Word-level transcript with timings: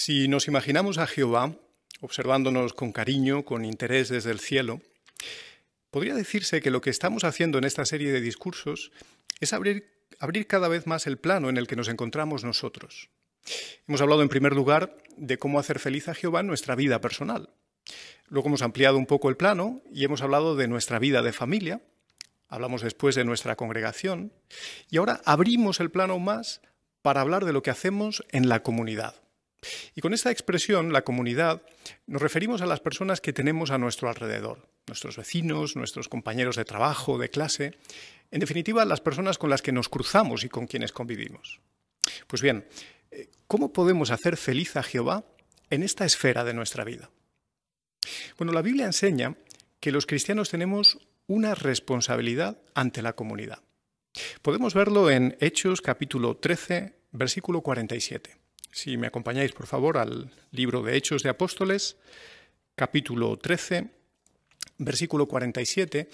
Si 0.00 0.28
nos 0.28 0.46
imaginamos 0.46 0.98
a 0.98 1.08
Jehová 1.08 1.56
observándonos 2.02 2.72
con 2.72 2.92
cariño, 2.92 3.44
con 3.44 3.64
interés 3.64 4.08
desde 4.08 4.30
el 4.30 4.38
cielo, 4.38 4.80
podría 5.90 6.14
decirse 6.14 6.62
que 6.62 6.70
lo 6.70 6.80
que 6.80 6.90
estamos 6.90 7.24
haciendo 7.24 7.58
en 7.58 7.64
esta 7.64 7.84
serie 7.84 8.12
de 8.12 8.20
discursos 8.20 8.92
es 9.40 9.52
abrir, 9.52 9.90
cada 10.46 10.68
vez 10.68 10.86
más 10.86 11.08
el 11.08 11.18
plano 11.18 11.48
en 11.48 11.56
el 11.56 11.66
que 11.66 11.74
nos 11.74 11.88
encontramos 11.88 12.44
nosotros. 12.44 13.10
Hemos 13.88 14.00
hablado 14.00 14.22
en 14.22 14.28
primer 14.28 14.52
lugar 14.52 14.96
de 15.16 15.36
cómo 15.36 15.58
hacer 15.58 15.80
feliz 15.80 16.06
a 16.06 16.14
Jehová 16.14 16.42
en 16.42 16.46
nuestra 16.46 16.76
vida 16.76 17.00
personal. 17.00 17.50
Luego 18.28 18.50
hemos 18.50 18.62
ampliado 18.62 18.98
un 18.98 19.06
poco 19.06 19.28
el 19.28 19.36
plano 19.36 19.82
y 19.92 20.04
hemos 20.04 20.22
hablado 20.22 20.54
de 20.54 20.68
nuestra 20.68 21.00
vida 21.00 21.22
de 21.22 21.32
familia. 21.32 21.82
Hablamos 22.48 22.82
después 22.82 23.16
de 23.16 23.24
nuestra 23.24 23.56
congregación. 23.56 24.32
Y 24.90 24.98
ahora 24.98 25.20
abrimos 25.24 25.80
el 25.80 25.90
plano 25.90 26.20
más 26.20 26.60
para 27.02 27.20
hablar 27.20 27.44
de 27.44 27.52
lo 27.52 27.64
que 27.64 27.70
hacemos 27.70 28.22
en 28.30 28.48
la 28.48 28.62
comunidad. 28.62 29.16
Y 29.94 30.00
con 30.00 30.14
esta 30.14 30.30
expresión, 30.30 30.92
la 30.92 31.02
comunidad, 31.02 31.62
nos 32.06 32.22
referimos 32.22 32.62
a 32.62 32.66
las 32.66 32.80
personas 32.80 33.20
que 33.20 33.32
tenemos 33.32 33.70
a 33.70 33.78
nuestro 33.78 34.08
alrededor, 34.08 34.68
nuestros 34.86 35.16
vecinos, 35.16 35.76
nuestros 35.76 36.08
compañeros 36.08 36.56
de 36.56 36.64
trabajo, 36.64 37.18
de 37.18 37.30
clase, 37.30 37.74
en 38.30 38.40
definitiva, 38.40 38.84
las 38.84 39.00
personas 39.00 39.38
con 39.38 39.50
las 39.50 39.62
que 39.62 39.72
nos 39.72 39.88
cruzamos 39.88 40.44
y 40.44 40.48
con 40.48 40.66
quienes 40.66 40.92
convivimos. 40.92 41.60
Pues 42.26 42.42
bien, 42.42 42.66
eh, 43.10 43.28
¿cómo 43.46 43.72
podemos 43.72 44.10
hacer 44.10 44.36
feliz 44.36 44.76
a 44.76 44.82
Jehová 44.82 45.24
en 45.70 45.82
esta 45.82 46.04
esfera 46.04 46.44
de 46.44 46.54
nuestra 46.54 46.84
vida? 46.84 47.10
Bueno, 48.36 48.52
la 48.52 48.62
Biblia 48.62 48.86
enseña 48.86 49.36
que 49.80 49.92
los 49.92 50.06
cristianos 50.06 50.50
tenemos 50.50 50.98
una 51.26 51.54
responsabilidad 51.54 52.58
ante 52.74 53.02
la 53.02 53.14
comunidad. 53.14 53.62
Podemos 54.42 54.74
verlo 54.74 55.10
en 55.10 55.36
Hechos 55.40 55.80
capítulo 55.80 56.36
13, 56.36 56.94
versículo 57.12 57.60
47. 57.62 58.37
Si 58.70 58.96
me 58.96 59.06
acompañáis, 59.06 59.52
por 59.52 59.66
favor, 59.66 59.98
al 59.98 60.30
libro 60.50 60.82
de 60.82 60.96
Hechos 60.96 61.22
de 61.22 61.30
Apóstoles, 61.30 61.96
capítulo 62.74 63.36
13, 63.36 63.88
versículo 64.78 65.26
47, 65.26 66.08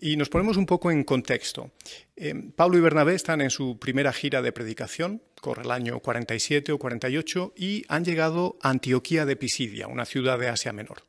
y 0.00 0.16
nos 0.16 0.28
ponemos 0.28 0.56
un 0.56 0.66
poco 0.66 0.90
en 0.90 1.04
contexto. 1.04 1.72
Eh, 2.16 2.34
Pablo 2.56 2.78
y 2.78 2.80
Bernabé 2.80 3.14
están 3.14 3.40
en 3.40 3.50
su 3.50 3.78
primera 3.78 4.12
gira 4.12 4.42
de 4.42 4.52
predicación, 4.52 5.22
corre 5.40 5.62
el 5.62 5.70
año 5.70 6.00
47 6.00 6.72
o 6.72 6.78
48, 6.78 7.52
y 7.56 7.84
han 7.88 8.04
llegado 8.04 8.58
a 8.62 8.70
Antioquía 8.70 9.26
de 9.26 9.36
Pisidia, 9.36 9.86
una 9.86 10.04
ciudad 10.04 10.38
de 10.38 10.48
Asia 10.48 10.72
Menor. 10.72 11.04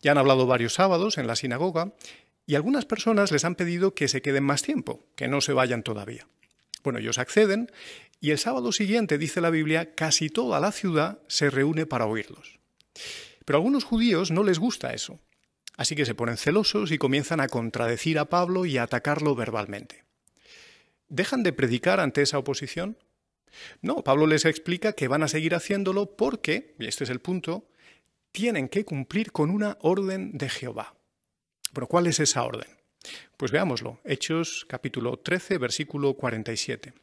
Ya 0.00 0.12
han 0.12 0.18
hablado 0.18 0.46
varios 0.46 0.74
sábados 0.74 1.18
en 1.18 1.26
la 1.26 1.36
sinagoga, 1.36 1.94
y 2.46 2.54
algunas 2.54 2.84
personas 2.84 3.32
les 3.32 3.44
han 3.44 3.56
pedido 3.56 3.94
que 3.94 4.08
se 4.08 4.22
queden 4.22 4.44
más 4.44 4.62
tiempo, 4.62 5.04
que 5.16 5.26
no 5.26 5.40
se 5.40 5.52
vayan 5.52 5.82
todavía. 5.82 6.28
Bueno, 6.84 7.00
ellos 7.00 7.18
acceden 7.18 7.72
y 8.20 8.30
el 8.30 8.38
sábado 8.38 8.72
siguiente, 8.72 9.18
dice 9.18 9.40
la 9.40 9.50
Biblia, 9.50 9.94
casi 9.94 10.30
toda 10.30 10.60
la 10.60 10.72
ciudad 10.72 11.20
se 11.28 11.50
reúne 11.50 11.86
para 11.86 12.06
oírlos. 12.06 12.58
Pero 13.44 13.56
a 13.56 13.60
algunos 13.60 13.84
judíos 13.84 14.30
no 14.30 14.42
les 14.42 14.58
gusta 14.58 14.92
eso. 14.92 15.20
Así 15.76 15.94
que 15.94 16.06
se 16.06 16.14
ponen 16.14 16.38
celosos 16.38 16.90
y 16.90 16.98
comienzan 16.98 17.40
a 17.40 17.48
contradecir 17.48 18.18
a 18.18 18.24
Pablo 18.26 18.64
y 18.64 18.78
a 18.78 18.84
atacarlo 18.84 19.34
verbalmente. 19.34 20.04
¿Dejan 21.08 21.42
de 21.42 21.52
predicar 21.52 22.00
ante 22.00 22.22
esa 22.22 22.38
oposición? 22.38 22.96
No, 23.82 24.02
Pablo 24.02 24.26
les 24.26 24.44
explica 24.44 24.94
que 24.94 25.08
van 25.08 25.22
a 25.22 25.28
seguir 25.28 25.54
haciéndolo 25.54 26.16
porque, 26.16 26.74
y 26.78 26.86
este 26.86 27.04
es 27.04 27.10
el 27.10 27.20
punto, 27.20 27.68
tienen 28.32 28.68
que 28.68 28.84
cumplir 28.84 29.32
con 29.32 29.50
una 29.50 29.78
orden 29.80 30.36
de 30.36 30.48
Jehová. 30.48 30.94
Pero 31.72 31.86
¿cuál 31.86 32.06
es 32.06 32.20
esa 32.20 32.42
orden? 32.44 32.68
Pues 33.36 33.52
veámoslo. 33.52 34.00
Hechos 34.04 34.66
capítulo 34.68 35.18
13, 35.18 35.58
versículo 35.58 36.14
47. 36.14 36.94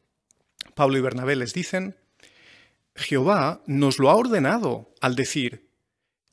Pablo 0.76 0.98
y 0.98 1.02
Bernabé 1.02 1.36
les 1.36 1.54
dicen, 1.54 1.96
Jehová 2.96 3.62
nos 3.66 4.00
lo 4.00 4.10
ha 4.10 4.16
ordenado 4.16 4.94
al 5.02 5.16
decir, 5.16 5.70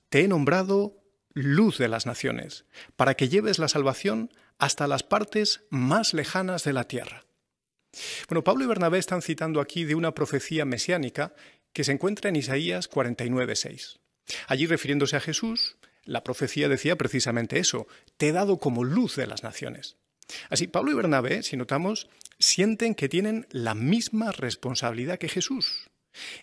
te 0.09 0.21
he 0.21 0.29
nombrado 0.29 1.01
luz 1.33 1.79
de 1.79 1.89
las 1.89 2.07
naciones, 2.07 2.65
para 2.97 3.15
que 3.15 3.29
lleves 3.29 3.59
la 3.59 3.69
salvación 3.69 4.31
hasta 4.59 4.87
las 4.87 5.03
partes 5.03 5.63
más 5.71 6.13
lejanas 6.13 6.65
de 6.65 6.73
la 6.73 6.85
tierra. 6.85 7.25
Bueno, 8.29 8.45
Pablo 8.45 8.65
y 8.65 8.69
Bernabé 8.69 8.99
están 8.99 9.23
citando 9.23 9.61
aquí 9.61 9.85
de 9.85 9.95
una 9.95 10.15
profecía 10.15 10.65
mesiánica 10.65 11.35
que 11.73 11.85
se 11.85 11.93
encuentra 11.93 12.29
en 12.29 12.37
Isaías 12.37 12.91
49.6. 12.91 13.99
Allí 14.47 14.67
refiriéndose 14.67 15.17
a 15.17 15.21
Jesús, 15.21 15.77
la 16.05 16.23
profecía 16.23 16.69
decía 16.69 16.97
precisamente 16.97 17.59
eso, 17.59 17.87
te 18.17 18.29
he 18.29 18.33
dado 18.33 18.59
como 18.59 18.85
luz 18.85 19.17
de 19.17 19.27
las 19.27 19.43
naciones. 19.43 19.97
Así, 20.49 20.67
Pablo 20.67 20.93
y 20.93 20.95
Bernabé, 20.95 21.43
si 21.43 21.57
notamos, 21.57 22.09
sienten 22.39 22.95
que 22.95 23.09
tienen 23.09 23.47
la 23.51 23.75
misma 23.75 24.33
responsabilidad 24.33 25.19
que 25.19 25.29
Jesús. 25.29 25.91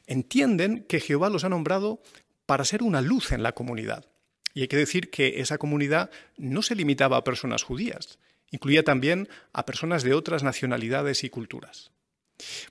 Entienden 0.05 0.85
que 0.87 0.99
Jehová 0.99 1.29
los 1.29 1.43
ha 1.43 1.49
nombrado 1.49 2.01
para 2.45 2.65
ser 2.65 2.83
una 2.83 3.01
luz 3.01 3.31
en 3.31 3.43
la 3.43 3.53
comunidad. 3.53 4.05
Y 4.53 4.61
hay 4.61 4.67
que 4.67 4.77
decir 4.77 5.09
que 5.11 5.41
esa 5.41 5.57
comunidad 5.57 6.09
no 6.37 6.61
se 6.61 6.75
limitaba 6.75 7.17
a 7.17 7.23
personas 7.23 7.63
judías, 7.63 8.17
incluía 8.49 8.83
también 8.83 9.29
a 9.53 9.65
personas 9.65 10.03
de 10.03 10.13
otras 10.13 10.43
nacionalidades 10.43 11.23
y 11.23 11.29
culturas. 11.29 11.91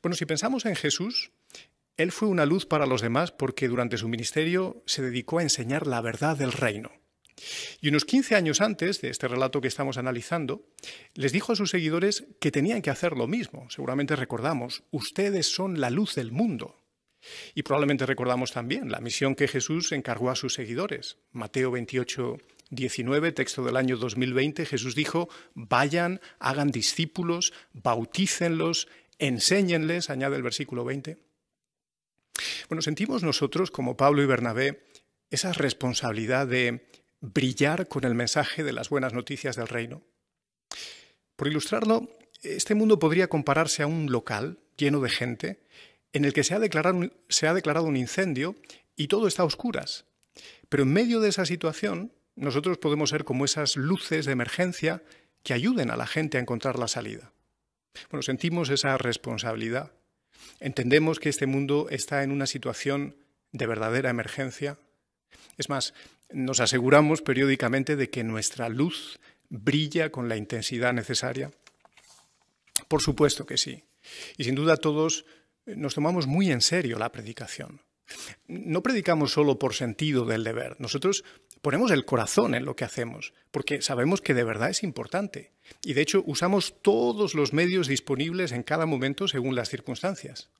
Bueno, 0.02 0.16
si 0.16 0.26
pensamos 0.26 0.64
en 0.64 0.74
Jesús, 0.74 1.30
Él 1.96 2.12
fue 2.12 2.28
una 2.28 2.46
luz 2.46 2.66
para 2.66 2.86
los 2.86 3.02
demás 3.02 3.30
porque 3.30 3.68
durante 3.68 3.98
su 3.98 4.08
ministerio 4.08 4.82
se 4.86 5.02
dedicó 5.02 5.38
a 5.38 5.42
enseñar 5.42 5.86
la 5.86 6.00
verdad 6.00 6.36
del 6.36 6.52
reino. 6.52 6.90
Y 7.80 7.88
unos 7.88 8.04
15 8.04 8.34
años 8.34 8.60
antes 8.60 9.00
de 9.00 9.10
este 9.10 9.28
relato 9.28 9.60
que 9.60 9.68
estamos 9.68 9.98
analizando, 9.98 10.64
les 11.14 11.32
dijo 11.32 11.52
a 11.52 11.56
sus 11.56 11.70
seguidores 11.70 12.24
que 12.40 12.50
tenían 12.50 12.82
que 12.82 12.90
hacer 12.90 13.12
lo 13.12 13.26
mismo. 13.26 13.68
Seguramente 13.70 14.16
recordamos, 14.16 14.84
ustedes 14.90 15.46
son 15.52 15.80
la 15.80 15.90
luz 15.90 16.14
del 16.14 16.32
mundo. 16.32 16.82
Y 17.54 17.62
probablemente 17.62 18.06
recordamos 18.06 18.52
también 18.52 18.90
la 18.90 19.00
misión 19.00 19.34
que 19.34 19.48
Jesús 19.48 19.92
encargó 19.92 20.30
a 20.30 20.36
sus 20.36 20.54
seguidores. 20.54 21.18
Mateo 21.32 21.70
28, 21.70 22.38
19, 22.70 23.32
texto 23.32 23.64
del 23.64 23.76
año 23.76 23.96
2020, 23.96 24.64
Jesús 24.64 24.94
dijo, 24.94 25.28
vayan, 25.54 26.20
hagan 26.38 26.70
discípulos, 26.70 27.52
bautícenlos, 27.72 28.88
enséñenles, 29.18 30.10
añade 30.10 30.36
el 30.36 30.42
versículo 30.42 30.84
20. 30.84 31.18
Bueno, 32.68 32.82
sentimos 32.82 33.22
nosotros, 33.22 33.70
como 33.70 33.96
Pablo 33.96 34.22
y 34.22 34.26
Bernabé, 34.26 34.84
esa 35.30 35.52
responsabilidad 35.52 36.46
de 36.46 36.86
brillar 37.32 37.88
con 37.88 38.04
el 38.04 38.14
mensaje 38.14 38.64
de 38.64 38.72
las 38.72 38.88
buenas 38.88 39.12
noticias 39.12 39.56
del 39.56 39.68
reino. 39.68 40.02
Por 41.36 41.48
ilustrarlo, 41.48 42.08
este 42.42 42.74
mundo 42.74 42.98
podría 42.98 43.28
compararse 43.28 43.82
a 43.82 43.86
un 43.86 44.10
local 44.10 44.58
lleno 44.76 45.00
de 45.00 45.10
gente 45.10 45.60
en 46.12 46.24
el 46.24 46.32
que 46.32 46.44
se 46.44 46.54
ha 46.54 46.58
declarado, 46.58 47.10
se 47.28 47.46
ha 47.46 47.54
declarado 47.54 47.86
un 47.86 47.96
incendio 47.96 48.56
y 48.96 49.08
todo 49.08 49.26
está 49.26 49.42
a 49.42 49.46
oscuras. 49.46 50.06
Pero 50.68 50.84
en 50.84 50.92
medio 50.92 51.20
de 51.20 51.28
esa 51.28 51.46
situación, 51.46 52.12
nosotros 52.34 52.78
podemos 52.78 53.10
ser 53.10 53.24
como 53.24 53.44
esas 53.44 53.76
luces 53.76 54.26
de 54.26 54.32
emergencia 54.32 55.02
que 55.42 55.54
ayuden 55.54 55.90
a 55.90 55.96
la 55.96 56.06
gente 56.06 56.38
a 56.38 56.40
encontrar 56.40 56.78
la 56.78 56.88
salida. 56.88 57.32
Bueno, 58.10 58.22
sentimos 58.22 58.68
esa 58.70 58.98
responsabilidad. 58.98 59.92
Entendemos 60.60 61.18
que 61.18 61.28
este 61.28 61.46
mundo 61.46 61.88
está 61.90 62.22
en 62.22 62.30
una 62.30 62.46
situación 62.46 63.16
de 63.52 63.66
verdadera 63.66 64.10
emergencia. 64.10 64.78
Es 65.56 65.68
más, 65.68 65.94
nos 66.30 66.60
aseguramos 66.60 67.22
periódicamente 67.22 67.96
de 67.96 68.10
que 68.10 68.24
nuestra 68.24 68.68
luz 68.68 69.18
brilla 69.48 70.10
con 70.10 70.28
la 70.28 70.36
intensidad 70.36 70.92
necesaria. 70.92 71.50
Por 72.88 73.02
supuesto 73.02 73.46
que 73.46 73.58
sí. 73.58 73.84
Y 74.36 74.44
sin 74.44 74.54
duda 74.54 74.76
todos 74.76 75.24
nos 75.66 75.94
tomamos 75.94 76.26
muy 76.26 76.50
en 76.50 76.60
serio 76.60 76.98
la 76.98 77.12
predicación. 77.12 77.80
No 78.46 78.82
predicamos 78.82 79.32
solo 79.32 79.58
por 79.58 79.74
sentido 79.74 80.24
del 80.24 80.44
deber, 80.44 80.76
nosotros 80.78 81.24
ponemos 81.60 81.90
el 81.90 82.04
corazón 82.04 82.54
en 82.54 82.64
lo 82.64 82.76
que 82.76 82.84
hacemos, 82.84 83.32
porque 83.50 83.82
sabemos 83.82 84.20
que 84.20 84.34
de 84.34 84.44
verdad 84.44 84.70
es 84.70 84.84
importante. 84.84 85.50
Y 85.82 85.94
de 85.94 86.02
hecho 86.02 86.22
usamos 86.24 86.80
todos 86.82 87.34
los 87.34 87.52
medios 87.52 87.88
disponibles 87.88 88.52
en 88.52 88.62
cada 88.62 88.86
momento 88.86 89.26
según 89.26 89.56
las 89.56 89.68
circunstancias. 89.68 90.50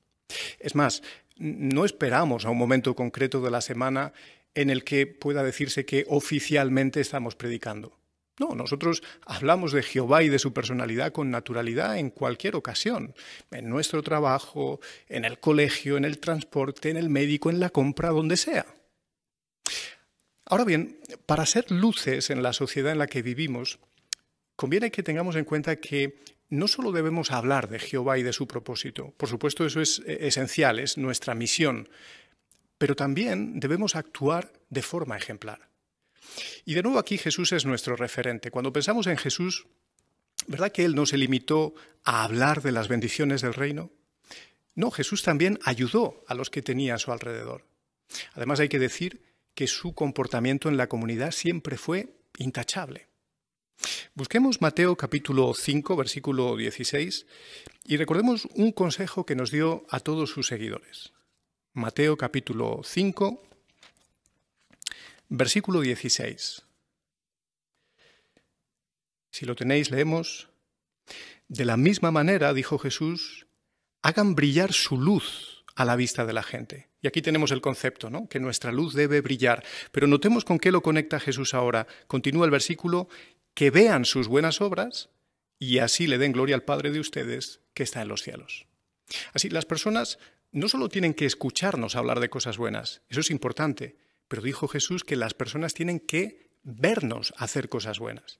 Es 0.59 0.75
más, 0.75 1.03
no 1.37 1.85
esperamos 1.85 2.45
a 2.45 2.49
un 2.49 2.57
momento 2.57 2.95
concreto 2.95 3.41
de 3.41 3.51
la 3.51 3.61
semana 3.61 4.11
en 4.55 4.69
el 4.69 4.83
que 4.83 5.07
pueda 5.07 5.43
decirse 5.43 5.85
que 5.85 6.05
oficialmente 6.07 6.99
estamos 6.99 7.35
predicando. 7.35 7.97
No, 8.39 8.53
nosotros 8.53 9.01
hablamos 9.25 9.71
de 9.71 9.81
Jehová 9.81 10.21
y 10.21 10.29
de 10.29 10.37
su 10.37 10.53
personalidad 10.53 11.11
con 11.11 11.31
naturalidad 11.31 11.97
en 11.97 12.11
cualquier 12.11 12.55
ocasión, 12.55 13.15
en 13.49 13.67
nuestro 13.67 14.03
trabajo, 14.03 14.79
en 15.09 15.25
el 15.25 15.39
colegio, 15.39 15.97
en 15.97 16.05
el 16.05 16.19
transporte, 16.19 16.91
en 16.91 16.97
el 16.97 17.09
médico, 17.09 17.49
en 17.49 17.59
la 17.59 17.71
compra, 17.71 18.09
donde 18.09 18.37
sea. 18.37 18.67
Ahora 20.45 20.65
bien, 20.65 20.99
para 21.25 21.45
ser 21.45 21.71
luces 21.71 22.29
en 22.29 22.43
la 22.43 22.53
sociedad 22.53 22.91
en 22.91 22.99
la 22.99 23.07
que 23.07 23.23
vivimos, 23.23 23.79
conviene 24.55 24.91
que 24.91 25.03
tengamos 25.03 25.35
en 25.35 25.43
cuenta 25.43 25.75
que 25.77 26.19
no 26.49 26.67
solo 26.67 26.91
debemos 26.91 27.31
hablar 27.31 27.67
de 27.69 27.79
Jehová 27.79 28.17
y 28.17 28.23
de 28.23 28.33
su 28.33 28.47
propósito, 28.47 29.13
por 29.17 29.27
supuesto 29.27 29.65
eso 29.65 29.81
es 29.81 30.01
eh, 30.05 30.19
esencial, 30.21 30.79
es 30.79 30.97
nuestra 30.97 31.35
misión, 31.35 31.89
pero 32.77 32.95
también 32.95 33.59
debemos 33.59 33.95
actuar 33.95 34.53
de 34.69 34.81
forma 34.81 35.17
ejemplar. 35.17 35.69
Y 36.65 36.73
de 36.73 36.83
nuevo 36.83 36.99
aquí 36.99 37.17
Jesús 37.17 37.51
es 37.51 37.65
nuestro 37.65 37.95
referente. 37.95 38.51
Cuando 38.51 38.73
pensamos 38.73 39.07
en 39.07 39.17
Jesús, 39.17 39.65
¿verdad 40.47 40.71
que 40.71 40.85
Él 40.85 40.95
no 40.95 41.05
se 41.05 41.17
limitó 41.17 41.73
a 42.03 42.23
hablar 42.23 42.61
de 42.61 42.71
las 42.71 42.87
bendiciones 42.87 43.41
del 43.41 43.53
reino? 43.53 43.91
No, 44.75 44.91
Jesús 44.91 45.23
también 45.23 45.59
ayudó 45.63 46.23
a 46.27 46.35
los 46.35 46.49
que 46.49 46.61
tenía 46.61 46.95
a 46.95 46.99
su 46.99 47.11
alrededor. 47.11 47.65
Además 48.33 48.59
hay 48.59 48.69
que 48.69 48.79
decir 48.79 49.21
que 49.55 49.67
su 49.67 49.93
comportamiento 49.93 50.69
en 50.69 50.77
la 50.77 50.87
comunidad 50.87 51.31
siempre 51.31 51.77
fue 51.77 52.13
intachable. 52.37 53.07
Busquemos 54.13 54.61
Mateo 54.61 54.95
capítulo 54.95 55.53
5, 55.53 55.95
versículo 55.95 56.55
16, 56.55 57.25
y 57.85 57.97
recordemos 57.97 58.47
un 58.55 58.71
consejo 58.71 59.25
que 59.25 59.35
nos 59.35 59.51
dio 59.51 59.85
a 59.89 59.99
todos 59.99 60.29
sus 60.29 60.47
seguidores. 60.47 61.13
Mateo 61.77 62.17
capítulo 62.17 62.81
5, 62.83 63.39
versículo 65.29 65.81
16. 65.81 66.63
Si 69.29 69.45
lo 69.45 69.55
tenéis, 69.55 69.91
leemos. 69.91 70.49
De 71.47 71.65
la 71.65 71.77
misma 71.77 72.09
manera, 72.09 72.55
dijo 72.55 72.79
Jesús, 72.79 73.45
hagan 74.01 74.33
brillar 74.33 74.73
su 74.73 74.99
luz 74.99 75.65
a 75.75 75.85
la 75.85 75.95
vista 75.95 76.25
de 76.25 76.33
la 76.33 76.41
gente. 76.41 76.89
Y 76.99 77.07
aquí 77.07 77.21
tenemos 77.21 77.51
el 77.51 77.61
concepto, 77.61 78.09
¿no? 78.09 78.27
Que 78.27 78.39
nuestra 78.39 78.71
luz 78.71 78.95
debe 78.95 79.21
brillar. 79.21 79.63
Pero 79.91 80.07
notemos 80.07 80.45
con 80.45 80.57
qué 80.57 80.71
lo 80.71 80.81
conecta 80.81 81.19
Jesús 81.19 81.53
ahora. 81.53 81.85
Continúa 82.07 82.45
el 82.45 82.51
versículo, 82.51 83.07
que 83.53 83.69
vean 83.69 84.05
sus 84.05 84.27
buenas 84.27 84.61
obras 84.61 85.11
y 85.59 85.77
así 85.77 86.07
le 86.07 86.17
den 86.17 86.31
gloria 86.31 86.55
al 86.55 86.63
Padre 86.63 86.89
de 86.89 86.99
ustedes 86.99 87.61
que 87.75 87.83
está 87.83 88.01
en 88.01 88.07
los 88.07 88.23
cielos. 88.23 88.65
Así, 89.33 89.49
las 89.49 89.65
personas 89.65 90.17
no 90.51 90.69
solo 90.69 90.89
tienen 90.89 91.13
que 91.13 91.25
escucharnos 91.25 91.95
hablar 91.95 92.19
de 92.19 92.29
cosas 92.29 92.57
buenas, 92.57 93.01
eso 93.09 93.21
es 93.21 93.31
importante, 93.31 93.97
pero 94.27 94.41
dijo 94.41 94.67
Jesús 94.67 95.03
que 95.03 95.15
las 95.15 95.33
personas 95.33 95.73
tienen 95.73 95.99
que 95.99 96.51
vernos 96.63 97.33
hacer 97.37 97.69
cosas 97.69 97.99
buenas. 97.99 98.39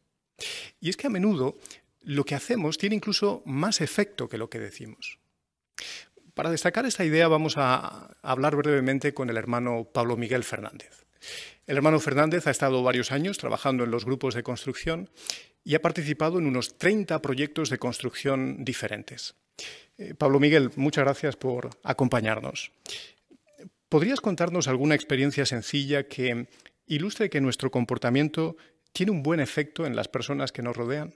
Y 0.79 0.89
es 0.89 0.97
que 0.97 1.07
a 1.07 1.11
menudo 1.11 1.57
lo 2.01 2.23
que 2.23 2.35
hacemos 2.35 2.77
tiene 2.77 2.95
incluso 2.95 3.41
más 3.45 3.81
efecto 3.81 4.29
que 4.29 4.37
lo 4.37 4.49
que 4.49 4.59
decimos. 4.59 5.19
Para 6.33 6.51
destacar 6.51 6.85
esta 6.85 7.03
idea 7.03 7.27
vamos 7.27 7.55
a 7.57 8.15
hablar 8.21 8.55
brevemente 8.55 9.13
con 9.13 9.29
el 9.29 9.37
hermano 9.37 9.89
Pablo 9.91 10.17
Miguel 10.17 10.43
Fernández. 10.43 11.05
El 11.65 11.77
hermano 11.77 11.99
Fernández 11.99 12.47
ha 12.47 12.51
estado 12.51 12.83
varios 12.83 13.11
años 13.11 13.37
trabajando 13.37 13.83
en 13.83 13.91
los 13.91 14.05
grupos 14.05 14.35
de 14.35 14.43
construcción 14.43 15.09
y 15.63 15.75
ha 15.75 15.81
participado 15.81 16.39
en 16.39 16.45
unos 16.45 16.77
30 16.77 17.21
proyectos 17.21 17.69
de 17.69 17.79
construcción 17.79 18.63
diferentes. 18.63 19.35
Eh, 19.97 20.13
Pablo 20.13 20.39
Miguel, 20.39 20.71
muchas 20.75 21.03
gracias 21.03 21.35
por 21.35 21.69
acompañarnos. 21.83 22.71
¿Podrías 23.89 24.21
contarnos 24.21 24.67
alguna 24.67 24.95
experiencia 24.95 25.45
sencilla 25.45 26.07
que 26.07 26.47
ilustre 26.85 27.29
que 27.29 27.41
nuestro 27.41 27.71
comportamiento 27.71 28.57
tiene 28.91 29.11
un 29.11 29.23
buen 29.23 29.39
efecto 29.39 29.85
en 29.85 29.95
las 29.95 30.07
personas 30.07 30.51
que 30.51 30.61
nos 30.61 30.75
rodean? 30.75 31.13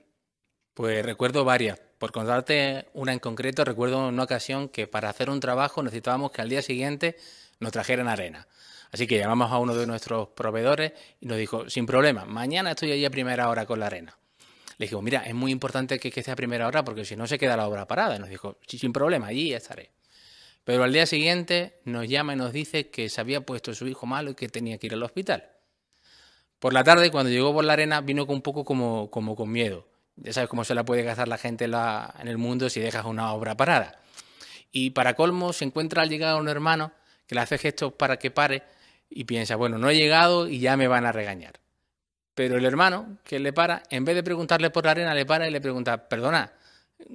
Pues 0.74 1.06
recuerdo 1.06 1.44
varias. 1.44 1.80
Por 1.98 2.12
contarte 2.12 2.88
una 2.94 3.14
en 3.14 3.20
concreto, 3.20 3.64
recuerdo 3.66 4.08
una 4.08 4.24
ocasión 4.24 4.70
que 4.70 4.88
para 4.88 5.10
hacer 5.10 5.30
un 5.30 5.40
trabajo 5.40 5.84
necesitábamos 5.84 6.32
que 6.32 6.42
al 6.42 6.50
día 6.50 6.62
siguiente 6.62 7.18
nos 7.60 7.72
trajeran 7.72 8.08
arena. 8.08 8.48
Así 8.92 9.06
que 9.06 9.18
llamamos 9.18 9.52
a 9.52 9.58
uno 9.58 9.76
de 9.76 9.86
nuestros 9.86 10.30
proveedores 10.30 10.94
y 11.20 11.28
nos 11.28 11.38
dijo, 11.38 11.70
sin 11.70 11.86
problema, 11.86 12.26
mañana 12.26 12.72
estoy 12.72 12.92
allí 12.92 13.06
a 13.06 13.10
primera 13.10 13.50
hora 13.50 13.66
con 13.66 13.80
la 13.80 13.88
arena. 13.88 14.18
Le 14.82 14.86
dijimos, 14.86 15.04
mira, 15.04 15.22
es 15.28 15.36
muy 15.36 15.52
importante 15.52 16.00
que, 16.00 16.10
que 16.10 16.22
esté 16.22 16.32
a 16.32 16.36
primera 16.36 16.66
hora 16.66 16.84
porque 16.84 17.06
si 17.06 17.16
no 17.16 17.28
se 17.28 17.38
queda 17.38 17.56
la 17.56 17.68
obra 17.68 17.88
parada. 17.88 18.18
Nos 18.18 18.30
dijo, 18.30 18.58
sin 18.66 18.92
problema, 18.92 19.28
allí 19.28 19.54
estaré. 19.54 19.92
Pero 20.64 20.84
al 20.84 20.92
día 20.92 21.06
siguiente 21.06 21.80
nos 21.86 22.08
llama 22.08 22.34
y 22.34 22.36
nos 22.36 22.52
dice 22.52 22.90
que 22.90 23.08
se 23.08 23.22
había 23.22 23.42
puesto 23.42 23.76
su 23.76 23.88
hijo 23.88 24.08
malo 24.08 24.32
y 24.32 24.34
que 24.34 24.50
tenía 24.50 24.80
que 24.80 24.88
ir 24.88 24.94
al 24.96 25.04
hospital. 25.04 25.48
Por 26.58 26.74
la 26.74 26.84
tarde, 26.84 27.12
cuando 27.12 27.30
llegó 27.30 27.54
por 27.54 27.64
la 27.64 27.74
arena, 27.74 28.02
vino 28.02 28.26
con 28.26 28.38
un 28.38 28.42
poco 28.42 28.66
como, 28.66 29.12
como 29.12 29.36
con 29.36 29.52
miedo. 29.52 29.86
Ya 30.16 30.34
sabes 30.34 30.50
cómo 30.50 30.64
se 30.64 30.74
la 30.74 30.84
puede 30.84 31.04
gastar 31.04 31.28
la 31.28 31.38
gente 31.38 31.66
en, 31.66 32.28
el 32.28 32.40
mundo 32.40 32.68
si 32.68 32.80
dejas 32.80 33.06
una 33.06 33.34
obra 33.34 33.56
parada. 33.56 34.02
Y 34.72 34.90
para 34.90 35.14
colmo, 35.14 35.54
se 35.54 35.64
encuentra 35.64 36.02
al 36.02 36.10
llegar 36.10 36.42
un 36.42 36.50
hermano 36.50 36.92
que 37.28 37.36
le 37.36 37.42
hace 37.42 37.60
gestos 37.60 37.94
para 37.94 38.18
que 38.18 38.32
pare 38.32 38.64
y 39.12 39.26
piensa, 39.26 39.56
bueno, 39.58 39.78
no 39.78 39.92
he 39.92 39.96
llegado 39.96 40.48
y 40.48 40.58
ya 40.58 40.76
me 40.76 40.88
van 40.88 41.06
a 41.06 41.12
regañar. 41.12 41.60
Pero 42.34 42.58
el 42.58 42.66
hermano 42.66 43.18
que 43.24 43.40
le 43.40 43.54
para, 43.54 43.84
en 43.90 44.06
vez 44.06 44.16
de 44.16 44.24
preguntarle 44.24 44.70
por 44.70 44.86
la 44.86 44.92
arena, 44.92 45.14
le 45.14 45.26
para 45.26 45.48
y 45.48 45.52
le 45.52 45.62
pregunta, 45.62 46.08
perdona, 46.08 46.54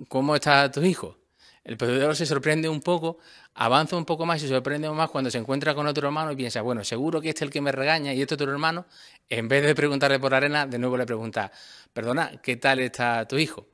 ¿cómo 0.09 0.35
está 0.35 0.71
tu 0.71 0.83
hijo? 0.83 1.19
El 1.65 1.77
proveedor 1.77 2.15
se 2.15 2.27
sorprende 2.27 2.69
un 2.69 2.81
poco, 2.81 3.19
avanza 3.55 3.97
un 3.97 4.05
poco 4.05 4.25
más 4.25 4.39
y 4.39 4.47
se 4.47 4.49
sorprende 4.49 4.89
más 4.91 5.11
cuando 5.11 5.31
se 5.31 5.39
encuentra 5.39 5.75
con 5.75 5.87
otro 5.87 6.07
hermano 6.07 6.31
y 6.31 6.37
piensa, 6.37 6.63
bueno, 6.63 6.85
seguro 6.85 7.21
que 7.21 7.31
este 7.31 7.41
es 7.41 7.49
el 7.49 7.51
que 7.51 7.61
me 7.61 7.73
regaña 7.73 8.15
y 8.15 8.23
este 8.23 8.35
otro 8.35 8.53
hermano, 8.53 8.87
en 9.29 9.49
vez 9.49 9.65
de 9.65 9.75
preguntarle 9.75 10.21
por 10.21 10.31
la 10.31 10.37
arena, 10.37 10.67
de 10.67 10.79
nuevo 10.79 10.97
le 10.97 11.07
pregunta, 11.07 11.51
perdona, 11.93 12.41
¿qué 12.41 12.57
tal 12.57 12.79
está 12.79 13.27
tu 13.27 13.37
hijo? 13.37 13.67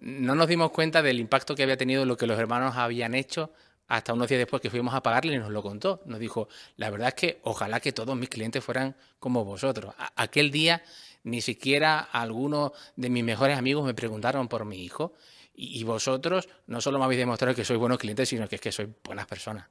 No 0.00 0.34
nos 0.34 0.48
dimos 0.48 0.70
cuenta 0.70 1.00
del 1.00 1.18
impacto 1.18 1.54
que 1.54 1.62
había 1.62 1.78
tenido 1.78 2.04
lo 2.04 2.18
que 2.18 2.26
los 2.26 2.38
hermanos 2.38 2.76
habían 2.76 3.14
hecho 3.14 3.52
hasta 3.88 4.12
unos 4.12 4.28
días 4.28 4.38
después 4.38 4.62
que 4.62 4.70
fuimos 4.70 4.94
a 4.94 5.02
pagarle 5.02 5.34
y 5.34 5.38
nos 5.38 5.50
lo 5.50 5.62
contó. 5.62 6.02
Nos 6.06 6.18
dijo, 6.18 6.48
la 6.76 6.90
verdad 6.90 7.08
es 7.08 7.14
que 7.14 7.40
ojalá 7.42 7.80
que 7.80 7.92
todos 7.92 8.16
mis 8.16 8.28
clientes 8.28 8.62
fueran 8.64 8.96
como 9.18 9.44
vosotros. 9.44 9.94
aquel 10.16 10.50
día 10.50 10.82
ni 11.22 11.40
siquiera 11.40 11.98
algunos 12.00 12.72
de 12.96 13.10
mis 13.10 13.24
mejores 13.24 13.58
amigos 13.58 13.84
me 13.84 13.94
preguntaron 13.94 14.48
por 14.48 14.64
mi 14.64 14.84
hijo 14.84 15.14
y, 15.56 15.84
vosotros 15.84 16.48
no 16.66 16.80
solo 16.80 16.98
me 16.98 17.04
habéis 17.04 17.20
demostrado 17.20 17.54
que 17.54 17.64
sois 17.64 17.78
buenos 17.78 17.98
clientes, 17.98 18.28
sino 18.28 18.48
que 18.48 18.56
es 18.56 18.60
que 18.60 18.72
sois 18.72 18.88
buenas 19.04 19.26
personas. 19.26 19.68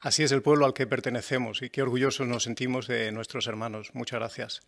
Así 0.00 0.22
es 0.22 0.32
el 0.32 0.42
pueblo 0.42 0.64
al 0.64 0.74
que 0.74 0.86
pertenecemos 0.86 1.60
y 1.60 1.70
qué 1.70 1.82
orgullosos 1.82 2.26
nos 2.26 2.44
sentimos 2.44 2.86
de 2.86 3.10
nuestros 3.10 3.48
hermanos. 3.48 3.90
Muchas 3.94 4.20
gracias. 4.20 4.60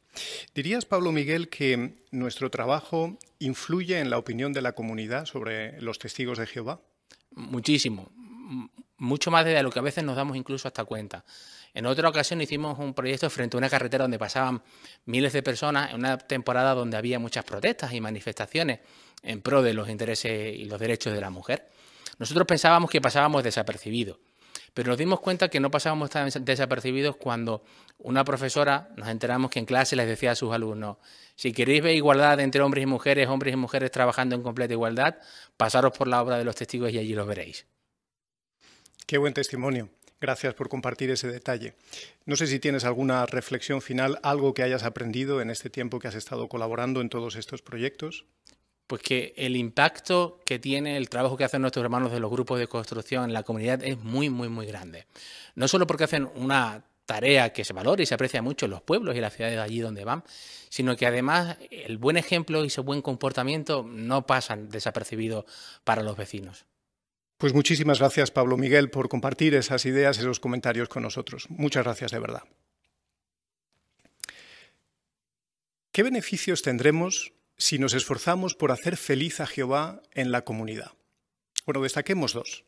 ¿Dirías, 0.55 0.85
Pablo 0.85 1.13
Miguel, 1.13 1.49
que 1.49 1.95
nuestro 2.11 2.51
trabajo 2.51 3.17
influye 3.39 4.01
en 4.01 4.11
la 4.11 4.19
opinión 4.19 4.53
de 4.53 4.61
la 4.61 4.73
comunidad 4.73 5.27
sobre 5.27 5.81
los 5.81 6.01
testigos 6.01 6.37
de 6.39 6.47
Jehová? 6.47 6.81
Muchísimo. 7.31 8.11
Mucho 8.99 9.31
más 9.31 9.45
de 9.45 9.63
lo 9.63 9.71
que 9.71 9.79
a 9.79 9.83
veces 9.83 10.05
nos 10.05 10.17
damos 10.17 10.37
incluso 10.37 10.69
hasta 10.69 10.85
cuenta. 10.85 11.25
En 11.73 11.87
otra 11.87 12.09
ocasión 12.09 12.41
hicimos 12.41 12.79
un 12.79 12.95
proyecto 12.95 13.31
frente 13.31 13.57
a 13.57 13.59
una 13.59 13.71
carretera 13.71 14.05
donde 14.05 14.19
pasaban 14.19 14.63
miles 15.05 15.33
de 15.33 15.43
personas 15.43 15.91
en 15.91 15.97
una 15.97 16.19
temporada 16.19 16.75
donde 16.75 16.97
había 16.97 17.19
muchas 17.19 17.45
protestas 17.45 17.93
y 17.93 18.01
manifestaciones 18.01 18.81
en 19.23 19.41
pro 19.41 19.63
de 19.63 19.75
los 19.75 19.89
intereses 19.89 20.57
y 20.57 20.65
los 20.65 20.81
derechos 20.81 21.13
de 21.15 21.21
la 21.21 21.31
mujer. 21.31 21.71
Nosotros 22.19 22.47
pensábamos 22.47 22.91
que 22.91 23.01
pasábamos 23.01 23.45
desapercibidos, 23.45 24.19
pero 24.75 24.89
nos 24.89 24.99
dimos 24.99 25.21
cuenta 25.21 25.49
que 25.49 25.61
no 25.61 25.71
pasábamos 25.71 26.11
tan 26.11 26.31
desapercibidos 26.45 27.17
cuando 27.17 27.65
una 27.99 28.25
profesora 28.25 28.89
nos 28.97 29.09
enteramos 29.09 29.51
que 29.51 29.59
en 29.59 29.67
clase 29.67 29.97
les 29.97 30.07
decía 30.07 30.33
a 30.33 30.35
sus 30.35 30.53
alumnos, 30.53 30.97
si 31.37 31.53
queréis 31.53 31.83
ver 31.83 31.97
igualdad 31.97 32.41
entre 32.41 32.61
hombres 32.61 32.83
y 32.83 32.87
mujeres, 32.87 33.29
hombres 33.29 33.55
y 33.55 33.57
mujeres 33.57 33.91
trabajando 33.91 34.35
en 34.35 34.43
completa 34.43 34.75
igualdad, 34.75 35.17
pasaros 35.57 35.97
por 35.97 36.07
la 36.07 36.23
obra 36.23 36.39
de 36.39 36.45
los 36.45 36.55
testigos 36.57 36.93
y 36.93 36.99
allí 36.99 37.15
los 37.15 37.27
veréis. 37.27 37.67
Qué 39.07 39.19
buen 39.19 39.35
testimonio. 39.35 39.89
Gracias 40.21 40.53
por 40.53 40.69
compartir 40.69 41.11
ese 41.11 41.29
detalle. 41.29 41.75
No 42.27 42.37
sé 42.37 42.47
si 42.47 42.61
tienes 42.61 42.85
alguna 42.85 43.25
reflexión 43.25 43.81
final, 43.81 44.19
algo 44.23 44.53
que 44.53 44.63
hayas 44.63 44.83
aprendido 44.83 45.41
en 45.41 45.49
este 45.49 45.71
tiempo 45.71 45.99
que 45.99 46.09
has 46.09 46.15
estado 46.15 46.47
colaborando 46.49 47.01
en 47.01 47.09
todos 47.09 47.37
estos 47.37 47.63
proyectos 47.63 48.27
pues 48.91 49.03
que 49.03 49.33
el 49.37 49.55
impacto 49.55 50.41
que 50.45 50.59
tiene 50.59 50.97
el 50.97 51.09
trabajo 51.09 51.37
que 51.37 51.45
hacen 51.45 51.63
nuestros 51.63 51.85
hermanos 51.85 52.11
de 52.11 52.19
los 52.19 52.29
grupos 52.29 52.59
de 52.59 52.67
construcción 52.67 53.23
en 53.23 53.33
la 53.33 53.45
comunidad 53.45 53.85
es 53.85 53.97
muy, 54.01 54.31
muy, 54.31 54.49
muy 54.49 54.67
grande. 54.67 55.07
No 55.55 55.69
solo 55.69 55.87
porque 55.87 56.03
hacen 56.03 56.29
una 56.35 56.83
tarea 57.07 57.53
que 57.53 57.63
se 57.63 57.73
valora 57.73 58.03
y 58.03 58.07
se 58.07 58.15
aprecia 58.15 58.43
mucho 58.43 58.65
en 58.65 58.73
los 58.73 58.83
pueblos 58.83 59.15
y 59.15 59.21
las 59.21 59.37
ciudades 59.37 59.61
allí 59.61 59.79
donde 59.79 60.05
van, 60.05 60.25
sino 60.71 60.97
que 60.97 61.07
además 61.07 61.57
el 61.71 61.99
buen 61.99 62.17
ejemplo 62.17 62.65
y 62.65 62.67
ese 62.67 62.81
buen 62.81 63.01
comportamiento 63.01 63.87
no 63.89 64.27
pasan 64.27 64.71
desapercibidos 64.71 65.45
para 65.85 66.03
los 66.03 66.17
vecinos. 66.17 66.67
Pues 67.39 67.55
muchísimas 67.55 68.01
gracias, 68.01 68.33
Pablo 68.33 68.57
Miguel, 68.57 68.91
por 68.91 69.09
compartir 69.09 69.55
esas 69.55 69.87
ideas, 69.87 70.19
esos 70.19 70.41
comentarios 70.41 70.89
con 70.89 71.05
nosotros. 71.05 71.49
Muchas 71.49 71.85
gracias 71.85 72.11
de 72.11 72.19
verdad. 72.19 72.43
¿Qué 75.93 76.03
beneficios 76.03 76.63
tendremos 76.63 77.33
si 77.61 77.79
nos 77.79 77.93
esforzamos 77.93 78.55
por 78.55 78.73
hacer 78.73 78.97
feliz 78.97 79.39
a 79.39 79.47
Jehová 79.47 80.03
en 80.13 80.33
la 80.33 80.45
comunidad? 80.45 80.93
Bueno, 81.67 81.83
destaquemos 81.83 82.33
dos. 82.33 82.65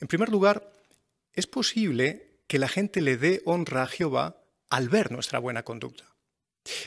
En 0.00 0.08
primer 0.08 0.30
lugar, 0.30 0.72
es 1.34 1.46
posible 1.46 2.40
que 2.48 2.58
la 2.58 2.66
gente 2.66 3.02
le 3.02 3.18
dé 3.18 3.42
honra 3.44 3.82
a 3.82 3.86
Jehová 3.86 4.42
al 4.70 4.88
ver 4.88 5.12
nuestra 5.12 5.38
buena 5.38 5.64
conducta. 5.64 6.04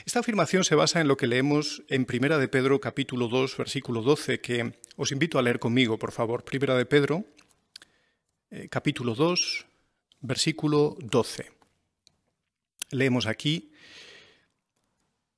Esta 0.04 0.18
afirmación 0.18 0.64
se 0.64 0.74
basa 0.74 1.00
en 1.00 1.06
lo 1.06 1.16
que 1.16 1.28
leemos 1.28 1.84
en 1.88 2.04
Primera 2.04 2.36
de 2.36 2.48
Pedro 2.48 2.80
capítulo 2.80 3.28
2 3.28 3.56
versículo 3.56 4.02
12 4.02 4.40
que 4.40 4.74
os 4.96 5.12
invito 5.12 5.38
a 5.38 5.42
leer 5.42 5.60
conmigo, 5.60 5.98
por 5.98 6.10
favor. 6.10 6.44
Primera 6.44 6.76
de 6.76 6.84
Pedro 6.84 7.24
eh, 8.50 8.68
capítulo 8.68 9.14
2 9.14 9.66
versículo 10.20 10.96
12. 11.00 11.52
Leemos 12.90 13.26
aquí 13.26 13.72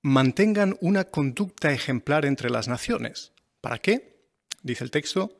mantengan 0.03 0.77
una 0.81 1.05
conducta 1.05 1.73
ejemplar 1.73 2.25
entre 2.25 2.51
las 2.51 2.69
naciones. 2.69 3.33
¿Para 3.61 3.79
qué? 3.79 4.27
Dice 4.63 4.85
el 4.85 4.91
texto, 4.91 5.39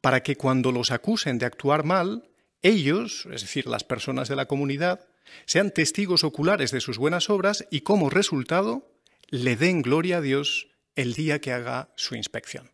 para 0.00 0.22
que 0.22 0.36
cuando 0.36 0.70
los 0.72 0.90
acusen 0.90 1.38
de 1.38 1.46
actuar 1.46 1.84
mal, 1.84 2.28
ellos, 2.62 3.26
es 3.32 3.42
decir, 3.42 3.66
las 3.66 3.84
personas 3.84 4.28
de 4.28 4.36
la 4.36 4.46
comunidad, 4.46 5.06
sean 5.46 5.70
testigos 5.70 6.24
oculares 6.24 6.70
de 6.70 6.80
sus 6.80 6.98
buenas 6.98 7.30
obras 7.30 7.66
y 7.70 7.80
como 7.80 8.10
resultado 8.10 8.90
le 9.28 9.56
den 9.56 9.82
gloria 9.82 10.18
a 10.18 10.20
Dios 10.20 10.68
el 10.94 11.14
día 11.14 11.40
que 11.40 11.52
haga 11.52 11.92
su 11.96 12.14
inspección. 12.14 12.70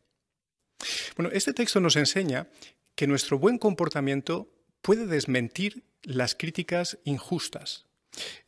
Bueno, 1.16 1.30
este 1.32 1.52
texto 1.52 1.80
nos 1.80 1.96
enseña 1.96 2.49
que 2.94 3.06
nuestro 3.06 3.38
buen 3.38 3.58
comportamiento 3.58 4.52
puede 4.82 5.06
desmentir 5.06 5.84
las 6.02 6.34
críticas 6.34 6.99
injustas. 7.04 7.87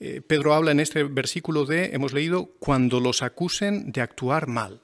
Eh, 0.00 0.20
Pedro 0.20 0.54
habla 0.54 0.72
en 0.72 0.80
este 0.80 1.04
versículo 1.04 1.64
de, 1.64 1.94
hemos 1.94 2.12
leído, 2.12 2.54
cuando 2.58 3.00
los 3.00 3.22
acusen 3.22 3.92
de 3.92 4.00
actuar 4.00 4.46
mal. 4.46 4.82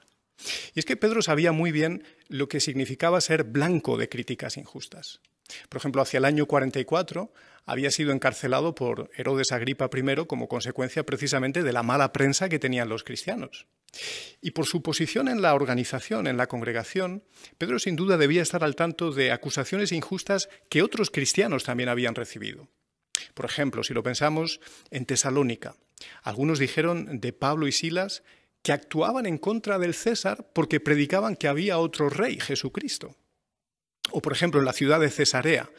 Y 0.73 0.79
es 0.79 0.85
que 0.85 0.97
Pedro 0.97 1.21
sabía 1.21 1.51
muy 1.51 1.71
bien 1.71 2.03
lo 2.27 2.47
que 2.47 2.59
significaba 2.59 3.19
ser 3.21 3.43
blanco 3.43 3.97
de 3.97 4.09
críticas 4.09 4.57
injustas. 4.57 5.21
Por 5.67 5.79
ejemplo, 5.79 6.01
hacia 6.01 6.19
el 6.19 6.25
año 6.25 6.45
44 6.45 7.33
había 7.65 7.91
sido 7.91 8.11
encarcelado 8.11 8.75
por 8.75 9.09
Herodes 9.15 9.51
Agripa 9.51 9.89
I 9.93 10.25
como 10.27 10.47
consecuencia 10.47 11.03
precisamente 11.03 11.63
de 11.63 11.73
la 11.73 11.83
mala 11.83 12.13
prensa 12.13 12.49
que 12.49 12.59
tenían 12.59 12.89
los 12.89 13.03
cristianos. 13.03 13.67
Y 14.41 14.51
por 14.51 14.67
su 14.67 14.81
posición 14.83 15.27
en 15.27 15.41
la 15.41 15.55
organización, 15.55 16.27
en 16.27 16.37
la 16.37 16.47
congregación, 16.47 17.23
Pedro 17.57 17.79
sin 17.79 17.95
duda 17.95 18.17
debía 18.17 18.43
estar 18.43 18.63
al 18.63 18.75
tanto 18.75 19.11
de 19.11 19.31
acusaciones 19.31 19.91
injustas 19.91 20.49
que 20.69 20.83
otros 20.83 21.09
cristianos 21.09 21.63
también 21.63 21.89
habían 21.89 22.15
recibido. 22.15 22.69
Por 23.39 23.49
ejemplo, 23.49 23.85
si 23.85 23.93
lo 23.93 24.03
pensamos 24.03 24.59
en 24.91 25.05
Tesalónica, 25.05 25.77
algunos 26.23 26.59
dijeron 26.59 27.21
de 27.21 27.31
Pablo 27.31 27.67
y 27.67 27.71
Silas 27.71 28.21
que 28.63 28.73
actuaban 28.73 29.25
en 29.25 29.37
contra 29.37 29.79
del 29.79 29.93
César 29.93 30.49
porque 30.51 30.81
predicaban 30.81 31.37
que 31.37 31.47
había 31.47 31.77
otro 31.77 32.09
rey, 32.09 32.37
Jesucristo. 32.41 33.15
O 34.11 34.21
por 34.21 34.33
ejemplo 34.33 34.59
en 34.59 34.65
la 34.65 34.73
ciudad 34.73 34.99
de 34.99 35.09
Cesarea, 35.09 35.69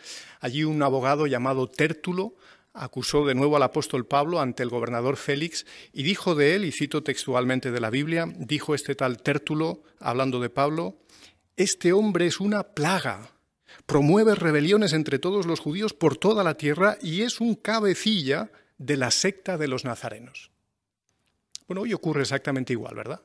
allí 0.40 0.64
un 0.64 0.82
abogado 0.82 1.26
llamado 1.26 1.68
Tértulo 1.68 2.34
acusó 2.72 3.26
de 3.26 3.34
nuevo 3.34 3.56
al 3.56 3.62
apóstol 3.62 4.06
Pablo 4.06 4.40
ante 4.40 4.62
el 4.62 4.70
gobernador 4.70 5.18
Félix 5.18 5.66
y 5.92 6.02
dijo 6.02 6.34
de 6.34 6.54
él, 6.54 6.64
y 6.64 6.72
cito 6.72 7.02
textualmente 7.02 7.70
de 7.72 7.80
la 7.80 7.90
Biblia, 7.90 8.24
dijo 8.38 8.74
este 8.74 8.94
tal 8.94 9.20
Tértulo, 9.20 9.82
hablando 9.98 10.40
de 10.40 10.48
Pablo, 10.48 10.96
este 11.58 11.92
hombre 11.92 12.26
es 12.26 12.40
una 12.40 12.62
plaga, 12.62 13.32
promueve 13.86 14.34
rebeliones 14.34 14.92
entre 14.92 15.18
todos 15.18 15.46
los 15.46 15.60
judíos 15.60 15.92
por 15.92 16.16
toda 16.16 16.44
la 16.44 16.56
tierra 16.56 16.98
y 17.00 17.22
es 17.22 17.40
un 17.40 17.54
cabecilla 17.54 18.50
de 18.78 18.96
la 18.96 19.10
secta 19.10 19.58
de 19.58 19.68
los 19.68 19.84
nazarenos. 19.84 20.50
Bueno, 21.66 21.82
hoy 21.82 21.94
ocurre 21.94 22.22
exactamente 22.22 22.72
igual, 22.72 22.94
¿verdad? 22.96 23.22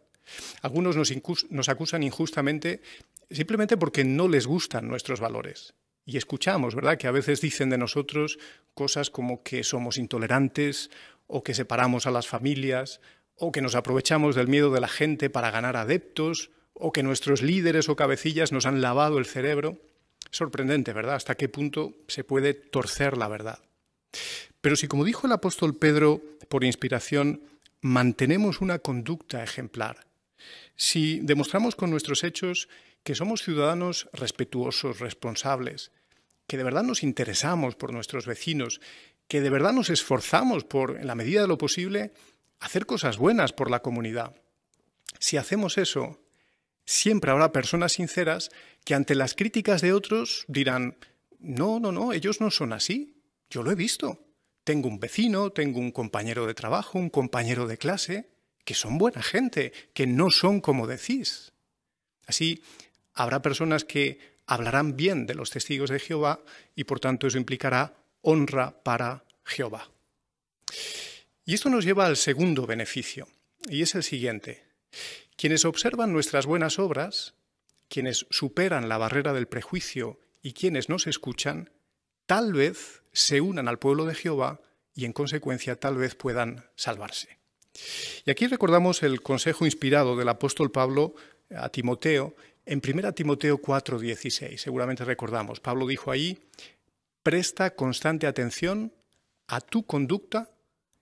Algunos 0.61 0.95
nos, 0.95 1.69
acusan 1.69 2.03
injustamente 2.03 2.81
simplemente 3.29 3.77
porque 3.77 4.03
no 4.03 4.27
les 4.27 4.47
gustan 4.47 4.87
nuestros 4.87 5.19
valores. 5.19 5.73
Y 6.05 6.17
escuchamos, 6.17 6.75
¿verdad?, 6.75 6.97
que 6.97 7.07
a 7.07 7.11
veces 7.11 7.41
dicen 7.41 7.69
de 7.69 7.77
nosotros 7.77 8.37
cosas 8.73 9.09
como 9.09 9.41
que 9.41 9.63
somos 9.63 9.97
intolerantes 9.97 10.91
o 11.27 11.43
que 11.43 11.55
separamos 11.55 12.05
a 12.05 12.11
las 12.11 12.27
familias 12.27 13.01
o 13.37 13.51
que 13.51 13.61
nos 13.61 13.75
aprovechamos 13.75 14.35
del 14.35 14.47
miedo 14.47 14.71
de 14.71 14.81
la 14.81 14.87
gente 14.87 15.29
para 15.29 15.51
ganar 15.51 15.75
adeptos 15.75 16.51
o 16.73 16.91
que 16.91 17.03
nuestros 17.03 17.41
líderes 17.41 17.89
o 17.89 17.95
cabecillas 17.95 18.51
nos 18.51 18.65
han 18.65 18.81
lavado 18.81 19.17
el 19.17 19.25
cerebro. 19.25 19.79
Sorprendente, 20.36 20.92
¿verdad?, 20.92 21.15
hasta 21.15 21.36
qué 21.36 21.48
punto 21.48 21.94
se 22.10 22.25
puede 22.25 22.54
torcer 22.54 23.15
la 23.15 23.30
verdad. 23.30 23.60
Pero 24.60 24.75
si, 24.75 24.89
como 24.89 25.06
dijo 25.06 25.27
el 25.27 25.32
apóstol 25.32 25.75
Pedro 25.77 26.22
por 26.50 26.65
inspiración, 26.65 27.42
mantenemos 27.80 28.60
una 28.60 28.80
conducta 28.80 29.42
ejemplar, 29.42 30.06
si 30.75 31.22
demostramos 31.22 31.77
con 31.77 31.89
nuestros 31.89 32.25
hechos 32.25 32.68
que 33.04 33.15
somos 33.15 33.44
ciudadanos 33.44 34.10
respetuosos, 34.12 35.00
responsables, 35.00 35.94
que 36.48 36.58
de 36.58 36.65
verdad 36.65 36.84
nos 36.84 37.04
interesamos 37.04 37.77
por 37.77 37.94
nuestros 37.94 38.25
vecinos, 38.25 38.82
que 39.30 39.39
de 39.39 39.50
verdad 39.50 39.72
nos 39.72 39.89
esforzamos 39.89 40.65
por, 40.65 40.98
en 41.00 41.08
la 41.08 41.15
medida 41.15 41.44
de 41.44 41.48
lo 41.48 41.58
posible, 41.58 42.12
hacer 42.60 42.86
cosas 42.86 43.18
buenas 43.18 43.54
por 43.54 43.72
la 43.72 43.82
comunidad. 43.82 44.36
Si 45.18 45.38
hacemos 45.38 45.77
eso, 45.77 46.20
siempre 46.84 47.32
habrá 47.32 47.54
personas 47.54 47.94
sinceras 47.94 48.50
que 48.86 48.94
ante 48.94 49.15
las 49.15 49.34
críticas 49.34 49.82
de 49.82 49.92
otros 49.92 50.46
dirán, 50.48 50.96
no, 51.39 51.80
no, 51.80 51.92
no, 51.92 52.13
ellos 52.13 52.39
no 52.39 52.51
son 52.51 52.72
así, 52.72 53.22
yo 53.50 53.63
lo 53.63 53.72
he 53.72 53.75
visto. 53.75 54.25
Tengo 54.63 54.88
un 54.88 55.00
vecino, 55.00 55.51
tengo 55.51 55.80
un 55.80 55.92
compañero 55.92 56.48
de 56.48 56.54
trabajo, 56.54 56.98
un 56.98 57.10
compañero 57.10 57.68
de 57.68 57.77
clase, 57.77 58.30
que 58.63 58.74
son 58.74 58.98
buena 58.98 59.22
gente, 59.22 59.74
que 59.94 60.08
no 60.08 60.32
son 60.32 60.62
como 60.62 60.88
decís. 60.88 61.51
Así, 62.25 62.63
habrá 63.13 63.42
personas 63.42 63.84
que 63.86 64.20
hablarán 64.48 64.96
bien 64.96 65.25
de 65.25 65.36
los 65.36 65.50
testigos 65.50 65.89
de 65.89 66.00
Jehová 66.00 66.44
y 66.75 66.84
por 66.84 67.00
tanto 67.00 67.27
eso 67.27 67.38
implicará 67.38 67.96
honra 68.22 68.84
para 68.84 69.25
Jehová. 69.44 69.89
Y 71.44 71.54
esto 71.54 71.70
nos 71.70 71.86
lleva 71.86 72.08
al 72.08 72.18
segundo 72.18 72.65
beneficio, 72.65 73.27
y 73.70 73.84
es 73.84 73.94
el 73.94 74.04
siguiente. 74.04 74.63
Quienes 75.38 75.65
observan 75.65 76.12
nuestras 76.12 76.48
buenas 76.48 76.80
obras, 76.80 77.36
quienes 77.89 78.25
superan 78.30 78.89
la 78.89 78.98
barrera 78.98 79.34
del 79.34 79.48
prejuicio 79.48 80.20
y 80.42 80.54
quienes 80.54 80.89
nos 80.89 81.08
escuchan, 81.08 81.72
tal 82.25 82.54
vez 82.54 83.04
se 83.13 83.42
unan 83.42 83.68
al 83.68 83.80
pueblo 83.80 84.06
de 84.06 84.15
Jehová 84.15 84.62
y 84.94 85.06
en 85.06 85.13
consecuencia 85.13 85.80
tal 85.80 85.98
vez 85.98 86.15
puedan 86.15 86.65
salvarse. 86.75 87.39
Y 88.25 88.32
aquí 88.32 88.48
recordamos 88.48 89.04
el 89.04 89.22
consejo 89.22 89.65
inspirado 89.65 90.15
del 90.15 90.30
apóstol 90.30 90.72
Pablo 90.72 91.15
a 91.56 91.70
Timoteo 91.70 92.36
en 92.65 92.82
1 92.82 93.13
Timoteo 93.13 93.62
4:16. 93.62 94.58
Seguramente 94.58 95.06
recordamos, 95.06 95.60
Pablo 95.60 95.86
dijo 95.86 96.12
ahí, 96.12 96.39
presta 97.22 97.75
constante 97.75 98.27
atención 98.27 98.94
a 99.48 99.62
tu 99.62 99.86
conducta 99.86 100.50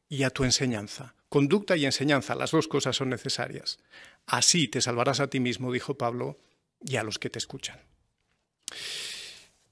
y 0.10 0.24
a 0.24 0.30
tu 0.30 0.44
enseñanza. 0.44 1.16
Conducta 1.30 1.78
y 1.78 1.86
enseñanza, 1.86 2.36
las 2.36 2.52
dos 2.52 2.68
cosas 2.68 2.96
son 2.96 3.10
necesarias. 3.10 3.80
Así 4.26 4.68
te 4.68 4.82
salvarás 4.82 5.20
a 5.20 5.30
ti 5.30 5.40
mismo, 5.40 5.72
dijo 5.72 5.98
Pablo, 5.98 6.38
y 6.86 6.98
a 6.98 7.04
los 7.04 7.20
que 7.20 7.30
te 7.30 7.40
escuchan. 7.40 7.80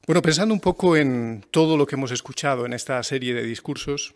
Bueno, 0.08 0.22
pensando 0.22 0.54
un 0.54 0.60
poco 0.60 0.98
en 0.98 1.46
todo 1.52 1.78
lo 1.78 1.86
que 1.86 1.96
hemos 1.96 2.12
escuchado 2.12 2.66
en 2.66 2.74
esta 2.74 3.02
serie 3.04 3.34
de 3.34 3.44
discursos, 3.44 4.16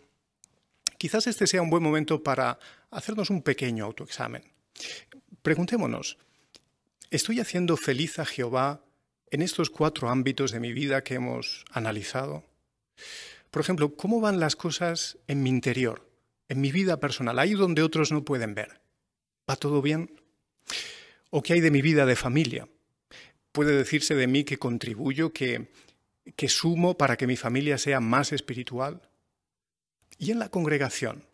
quizás 0.98 1.26
este 1.26 1.46
sea 1.46 1.62
un 1.62 1.70
buen 1.70 1.82
momento 1.82 2.22
para 2.22 2.58
hacernos 2.90 3.30
un 3.30 3.42
pequeño 3.42 3.84
autoexamen. 3.84 4.42
Preguntémonos, 5.42 6.18
¿estoy 7.10 7.40
haciendo 7.40 7.76
feliz 7.76 8.18
a 8.18 8.24
Jehová 8.24 8.82
en 9.30 9.42
estos 9.42 9.70
cuatro 9.70 10.08
ámbitos 10.08 10.50
de 10.50 10.60
mi 10.60 10.72
vida 10.72 11.04
que 11.04 11.14
hemos 11.14 11.64
analizado? 11.70 12.44
Por 13.50 13.62
ejemplo, 13.62 13.94
¿cómo 13.94 14.20
van 14.20 14.40
las 14.40 14.56
cosas 14.56 15.18
en 15.28 15.42
mi 15.42 15.50
interior, 15.50 16.10
en 16.48 16.60
mi 16.60 16.72
vida 16.72 16.98
personal, 16.98 17.38
ahí 17.38 17.54
donde 17.54 17.82
otros 17.82 18.10
no 18.10 18.24
pueden 18.24 18.54
ver? 18.54 18.80
¿Va 19.48 19.56
todo 19.56 19.80
bien? 19.80 20.20
¿O 21.30 21.42
qué 21.42 21.54
hay 21.54 21.60
de 21.60 21.70
mi 21.70 21.80
vida 21.80 22.06
de 22.06 22.16
familia? 22.16 22.68
Puede 23.56 23.74
decirse 23.74 24.14
de 24.14 24.26
mí 24.26 24.44
que 24.44 24.58
contribuyo, 24.58 25.32
que, 25.32 25.70
sumo 26.46 26.98
para 26.98 27.16
que 27.16 27.26
mi 27.26 27.38
familia 27.38 27.78
sea 27.78 28.00
más 28.00 28.32
espiritual? 28.32 29.00
Y 30.18 30.30
en 30.30 30.38
la 30.38 30.50
congregación, 30.50 31.24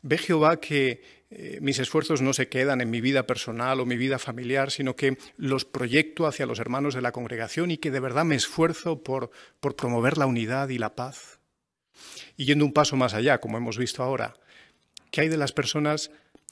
ve 0.00 0.16
Jehová 0.16 0.58
que 0.58 1.02
eh, 1.28 1.58
mis 1.60 1.78
esfuerzos 1.78 2.22
no 2.22 2.32
se 2.32 2.48
quedan 2.48 2.80
en 2.80 2.88
mi 2.88 3.02
vida 3.02 3.26
personal 3.26 3.78
o 3.80 3.84
mi 3.84 3.98
vida 3.98 4.18
familiar, 4.18 4.70
sino 4.70 4.96
que 4.96 5.18
los 5.36 5.66
proyecto 5.66 6.26
hacia 6.26 6.46
los 6.46 6.60
hermanos 6.60 6.94
de 6.94 7.02
la 7.02 7.12
congregación 7.12 7.70
y 7.70 7.76
que 7.76 7.90
de 7.90 8.00
verdad 8.00 8.24
me 8.24 8.36
esfuerzo 8.36 9.02
por, 9.02 9.30
por 9.60 9.76
promover 9.76 10.16
la 10.16 10.24
unidad 10.24 10.70
y 10.70 10.78
la 10.78 10.94
paz. 10.94 11.40
Y 12.38 12.46
yendo 12.46 12.64
un 12.64 12.72
paso 12.72 12.96
más 12.96 13.12
allá, 13.12 13.38
como 13.42 13.58
hemos 13.58 13.76
visto 13.76 14.02
ahora, 14.02 14.32
¿qué 15.10 15.20
hay 15.20 15.28
de 15.28 15.36
las 15.36 15.52
personas 15.52 16.10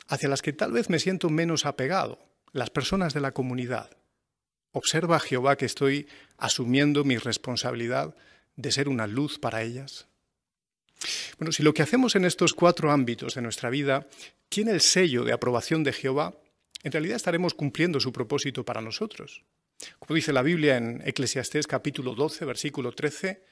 hacia 0.08 0.28
las 0.28 0.42
que 0.42 0.52
tal 0.52 0.72
vez 0.72 0.90
me 0.90 0.98
siento 0.98 1.30
menos 1.30 1.64
apegado? 1.64 2.18
Las 2.52 2.68
personas 2.68 3.14
de 3.14 3.20
la 3.20 3.32
comunidad. 3.32 4.01
¿Observa 4.72 5.20
Jehová 5.20 5.56
que 5.56 5.66
estoy 5.66 6.08
asumiendo 6.38 7.04
mi 7.04 7.18
responsabilidad 7.18 8.14
de 8.56 8.72
ser 8.72 8.88
una 8.88 9.06
luz 9.06 9.38
para 9.38 9.62
ellas? 9.62 10.08
Bueno, 11.38 11.52
si 11.52 11.62
lo 11.62 11.74
que 11.74 11.82
hacemos 11.82 12.16
en 12.16 12.24
estos 12.24 12.54
cuatro 12.54 12.90
ámbitos 12.90 13.34
de 13.34 13.42
nuestra 13.42 13.70
vida 13.70 14.06
tiene 14.48 14.72
el 14.72 14.80
sello 14.80 15.24
de 15.24 15.32
aprobación 15.32 15.84
de 15.84 15.92
Jehová, 15.92 16.34
en 16.82 16.92
realidad 16.92 17.16
estaremos 17.16 17.54
cumpliendo 17.54 18.00
su 18.00 18.12
propósito 18.12 18.64
para 18.64 18.80
nosotros. 18.80 19.44
Como 19.98 20.14
dice 20.14 20.32
la 20.32 20.42
Biblia 20.42 20.76
en 20.76 21.02
Eclesiastés 21.04 21.66
capítulo 21.66 22.14
12, 22.14 22.44
versículo 22.44 22.92
13, 22.92 23.44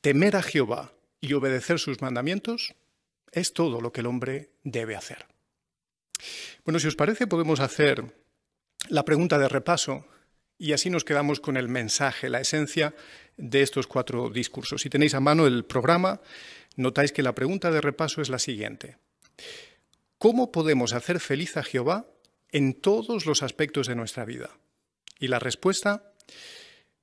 temer 0.00 0.36
a 0.36 0.42
Jehová 0.42 0.92
y 1.20 1.32
obedecer 1.34 1.78
sus 1.78 2.00
mandamientos 2.00 2.74
es 3.30 3.52
todo 3.52 3.80
lo 3.80 3.92
que 3.92 4.00
el 4.00 4.06
hombre 4.06 4.50
debe 4.62 4.96
hacer. 4.96 5.26
Bueno, 6.64 6.78
si 6.78 6.86
os 6.86 6.96
parece, 6.96 7.26
podemos 7.26 7.60
hacer 7.60 8.04
la 8.88 9.04
pregunta 9.04 9.38
de 9.38 9.48
repaso 9.48 10.06
y 10.62 10.74
así 10.74 10.90
nos 10.90 11.02
quedamos 11.02 11.40
con 11.40 11.56
el 11.56 11.66
mensaje, 11.66 12.28
la 12.28 12.40
esencia 12.40 12.94
de 13.36 13.62
estos 13.62 13.88
cuatro 13.88 14.30
discursos. 14.30 14.82
Si 14.82 14.88
tenéis 14.88 15.12
a 15.14 15.18
mano 15.18 15.48
el 15.48 15.64
programa, 15.64 16.20
notáis 16.76 17.10
que 17.10 17.24
la 17.24 17.34
pregunta 17.34 17.72
de 17.72 17.80
repaso 17.80 18.22
es 18.22 18.28
la 18.28 18.38
siguiente. 18.38 18.96
¿Cómo 20.18 20.52
podemos 20.52 20.92
hacer 20.92 21.18
feliz 21.18 21.56
a 21.56 21.64
Jehová 21.64 22.06
en 22.52 22.74
todos 22.74 23.26
los 23.26 23.42
aspectos 23.42 23.88
de 23.88 23.96
nuestra 23.96 24.24
vida? 24.24 24.50
Y 25.18 25.26
la 25.26 25.40
respuesta, 25.40 26.12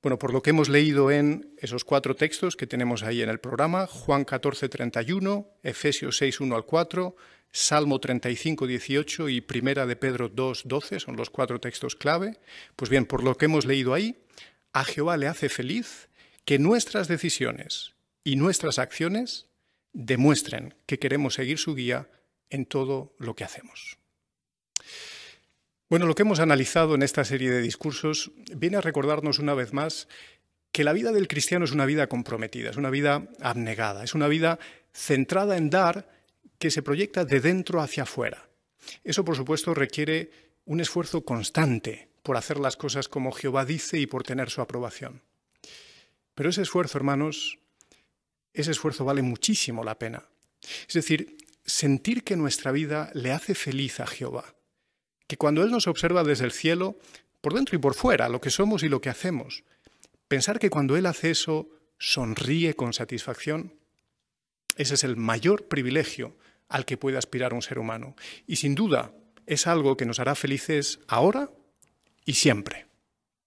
bueno, 0.01 0.17
por 0.17 0.31
lo 0.31 0.41
que 0.41 0.51
hemos 0.51 0.69
leído 0.69 1.11
en 1.11 1.53
esos 1.57 1.83
cuatro 1.83 2.15
textos 2.15 2.55
que 2.55 2.65
tenemos 2.65 3.03
ahí 3.03 3.21
en 3.21 3.29
el 3.29 3.41
programa, 3.41 3.87
Juan 3.87 4.23
14, 4.23 4.69
31, 4.69 5.49
Efesios 5.63 6.15
6, 6.15 6.39
1 6.39 6.55
al 6.55 6.65
4, 6.65 7.13
Salmo 7.51 7.99
35, 7.99 8.67
18 8.67 9.29
y 9.29 9.41
Primera 9.41 9.85
de 9.85 9.95
Pedro 9.95 10.29
2, 10.29 10.63
12 10.65 10.99
son 10.99 11.15
los 11.15 11.29
cuatro 11.29 11.59
textos 11.59 11.95
clave. 11.95 12.37
Pues 12.75 12.89
bien, 12.89 13.05
por 13.05 13.23
lo 13.23 13.35
que 13.35 13.45
hemos 13.45 13.65
leído 13.65 13.93
ahí, 13.93 14.17
a 14.73 14.83
Jehová 14.83 15.17
le 15.17 15.27
hace 15.27 15.49
feliz 15.49 16.09
que 16.45 16.59
nuestras 16.59 17.07
decisiones 17.07 17.95
y 18.23 18.35
nuestras 18.35 18.77
acciones 18.77 19.47
demuestren 19.93 20.75
que 20.85 20.99
queremos 20.99 21.33
seguir 21.33 21.57
su 21.57 21.73
guía 21.73 22.09
en 22.49 22.65
todo 22.65 23.15
lo 23.17 23.35
que 23.35 23.43
hacemos. 23.43 23.97
Bueno, 25.89 26.05
lo 26.05 26.13
que 26.13 26.21
hemos 26.21 26.39
analizado 26.39 26.93
en 26.93 27.01
esta 27.01 27.25
serie 27.25 27.49
de 27.49 27.61
discursos 27.61 28.31
viene 28.55 28.77
a 28.77 28.81
recordarnos 28.81 29.39
una 29.39 29.55
vez 29.55 29.73
más 29.73 30.07
que 30.71 30.83
la 30.83 30.93
vida 30.93 31.11
del 31.11 31.27
cristiano 31.27 31.65
es 31.65 31.71
una 31.71 31.87
vida 31.87 32.07
comprometida, 32.07 32.69
es 32.69 32.77
una 32.77 32.91
vida 32.91 33.27
abnegada, 33.41 34.03
es 34.03 34.13
una 34.13 34.27
vida 34.27 34.59
centrada 34.93 35.57
en 35.57 35.71
dar 35.71 36.18
que 36.59 36.69
se 36.69 36.83
proyecta 36.83 37.25
de 37.25 37.39
dentro 37.39 37.81
hacia 37.81 38.03
afuera. 38.03 38.49
Eso, 39.03 39.25
por 39.25 39.35
supuesto, 39.35 39.73
requiere 39.73 40.31
un 40.65 40.81
esfuerzo 40.81 41.23
constante 41.23 42.09
por 42.21 42.37
hacer 42.37 42.59
las 42.59 42.77
cosas 42.77 43.07
como 43.07 43.31
Jehová 43.31 43.65
dice 43.65 43.97
y 43.97 44.05
por 44.05 44.23
tener 44.23 44.49
su 44.49 44.61
aprobación. 44.61 45.23
Pero 46.35 46.49
ese 46.49 46.61
esfuerzo, 46.61 46.97
hermanos, 46.97 47.57
ese 48.53 48.71
esfuerzo 48.71 49.05
vale 49.05 49.21
muchísimo 49.21 49.83
la 49.83 49.97
pena. 49.97 50.25
Es 50.87 50.93
decir, 50.93 51.37
sentir 51.65 52.23
que 52.23 52.35
nuestra 52.35 52.71
vida 52.71 53.09
le 53.13 53.31
hace 53.31 53.55
feliz 53.55 53.99
a 53.99 54.07
Jehová, 54.07 54.55
que 55.27 55.37
cuando 55.37 55.63
Él 55.63 55.71
nos 55.71 55.87
observa 55.87 56.23
desde 56.23 56.45
el 56.45 56.51
cielo, 56.51 56.97
por 57.41 57.53
dentro 57.53 57.75
y 57.75 57.79
por 57.79 57.93
fuera, 57.93 58.27
lo 58.27 58.41
que 58.41 58.49
somos 58.49 58.83
y 58.83 58.89
lo 58.89 58.99
que 58.99 59.09
hacemos, 59.09 59.63
pensar 60.27 60.59
que 60.59 60.69
cuando 60.69 60.97
Él 60.97 61.05
hace 61.05 61.31
eso, 61.31 61.69
sonríe 61.97 62.75
con 62.75 62.93
satisfacción, 62.93 63.73
ese 64.75 64.95
es 64.95 65.03
el 65.03 65.15
mayor 65.15 65.67
privilegio 65.67 66.35
al 66.69 66.85
que 66.85 66.97
puede 66.97 67.17
aspirar 67.17 67.53
un 67.53 67.61
ser 67.61 67.79
humano. 67.79 68.15
Y 68.47 68.57
sin 68.57 68.75
duda 68.75 69.11
es 69.45 69.67
algo 69.67 69.97
que 69.97 70.05
nos 70.05 70.19
hará 70.19 70.35
felices 70.35 70.99
ahora 71.07 71.49
y 72.25 72.33
siempre. 72.33 72.88